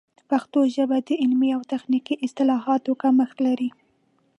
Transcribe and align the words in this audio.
پښتو 0.29 0.59
ژبه 0.75 0.97
د 1.07 1.09
علمي 1.21 1.49
او 1.57 1.61
تخنیکي 1.73 2.15
اصطلاحاتو 2.25 2.91
کمښت 3.01 3.37
لري. 3.47 3.69